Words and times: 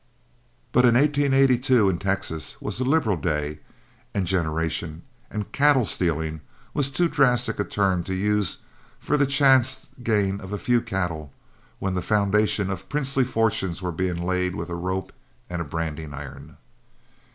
But 0.71 0.83
1882 0.85 1.87
in 1.87 1.99
Texas 1.99 2.59
was 2.59 2.79
a 2.79 2.83
liberal 2.83 3.17
day 3.17 3.59
and 4.15 4.25
generation, 4.25 5.03
and 5.29 5.51
"cattle 5.51 5.85
stealing" 5.85 6.41
was 6.73 6.89
too 6.89 7.07
drastic 7.07 7.59
a 7.59 7.63
term 7.63 8.03
to 8.05 8.15
use 8.15 8.63
for 8.97 9.15
the 9.15 9.27
chance 9.27 9.85
gain 10.01 10.41
of 10.41 10.53
a 10.53 10.57
few 10.57 10.81
cattle, 10.81 11.31
when 11.77 11.93
the 11.93 12.01
foundations 12.01 12.71
of 12.71 12.89
princely 12.89 13.23
fortunes 13.23 13.83
were 13.83 13.91
being 13.91 14.17
laid 14.23 14.55
with 14.55 14.69
a 14.71 14.75
rope 14.75 15.13
and 15.51 15.61
a 15.61 15.65
branding 15.65 16.15
iron. 16.15 16.57